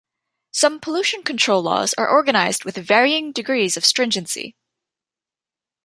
[0.49, 4.55] Some pollution control laws are organized with varying degrees of stringency.